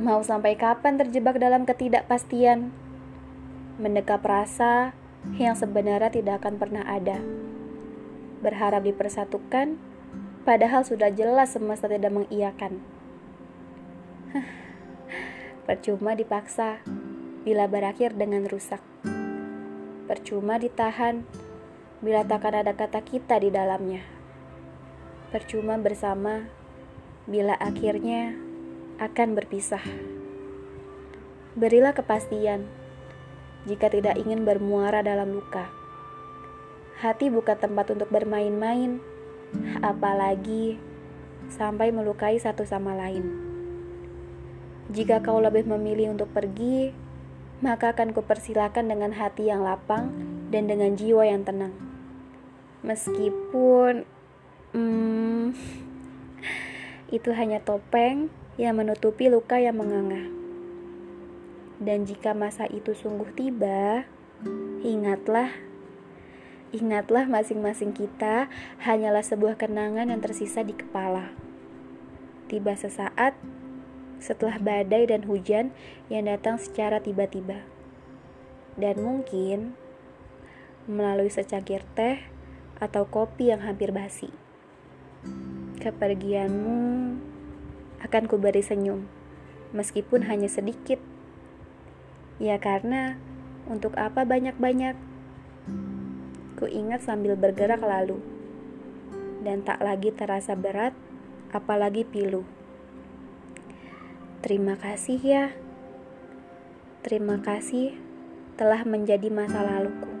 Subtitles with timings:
[0.00, 2.72] Mau sampai kapan terjebak dalam ketidakpastian?
[3.76, 4.96] Mendekap rasa
[5.36, 7.20] yang sebenarnya tidak akan pernah ada.
[8.40, 9.76] Berharap dipersatukan,
[10.48, 12.80] padahal sudah jelas semesta tidak mengiyakan.
[15.68, 16.80] Percuma dipaksa
[17.44, 18.80] bila berakhir dengan rusak.
[20.08, 21.28] Percuma ditahan
[22.00, 24.00] bila takkan ada kata kita di dalamnya.
[25.28, 26.48] Percuma bersama
[27.28, 28.48] bila akhirnya
[29.00, 29.80] akan berpisah.
[31.56, 32.68] Berilah kepastian
[33.64, 35.72] jika tidak ingin bermuara dalam luka.
[37.00, 39.00] Hati bukan tempat untuk bermain-main,
[39.80, 40.76] apalagi
[41.48, 43.24] sampai melukai satu sama lain.
[44.92, 46.92] Jika kau lebih memilih untuk pergi,
[47.64, 50.12] maka akan kupersilakan dengan hati yang lapang
[50.52, 51.72] dan dengan jiwa yang tenang.
[52.84, 54.04] Meskipun
[54.76, 55.56] hmm,
[57.16, 58.28] itu hanya topeng
[58.60, 60.28] yang menutupi luka yang menganga.
[61.80, 64.04] Dan jika masa itu sungguh tiba,
[64.84, 65.48] ingatlah,
[66.68, 68.52] ingatlah masing-masing kita
[68.84, 71.32] hanyalah sebuah kenangan yang tersisa di kepala.
[72.52, 73.32] Tiba sesaat
[74.20, 75.72] setelah badai dan hujan
[76.12, 77.64] yang datang secara tiba-tiba.
[78.76, 79.72] Dan mungkin
[80.84, 82.20] melalui secangkir teh
[82.76, 84.28] atau kopi yang hampir basi.
[85.80, 87.16] Kepergianmu
[88.04, 89.08] akan kuberi senyum,
[89.72, 91.00] meskipun hanya sedikit.
[92.40, 93.20] Ya karena
[93.68, 94.96] untuk apa banyak-banyak?
[96.60, 98.20] Ku ingat sambil bergerak lalu,
[99.40, 100.92] dan tak lagi terasa berat,
[101.52, 102.44] apalagi pilu.
[104.44, 105.44] Terima kasih ya.
[107.00, 107.96] Terima kasih
[108.60, 110.19] telah menjadi masa laluku.